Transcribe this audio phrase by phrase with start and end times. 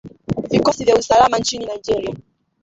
[0.51, 2.15] Vikosi vya usalama nchini Nigeria